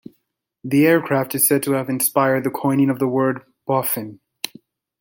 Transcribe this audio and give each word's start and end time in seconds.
The 0.63 0.87
aircraft 0.87 1.35
is 1.35 1.47
said 1.47 1.61
to 1.61 1.73
have 1.73 1.87
inspired 1.87 2.43
the 2.43 2.49
coining 2.49 2.89
of 2.89 2.97
the 2.97 3.07
word 3.07 3.43
"Boffin". 3.67 4.19